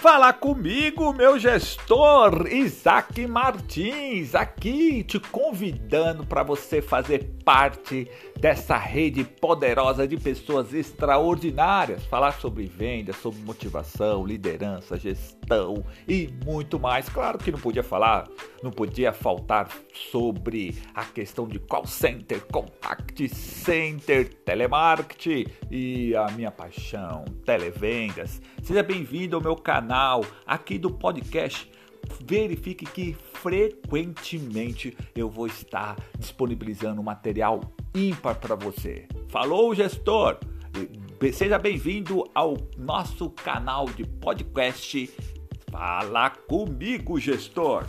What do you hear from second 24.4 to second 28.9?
telemarketing e a minha paixão, televendas. Seja